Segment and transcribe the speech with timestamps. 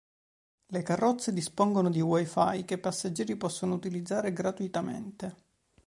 [0.65, 5.35] Le carrozze dispongono di WiFi che i passeggeri possono utilizzare gratuitamente.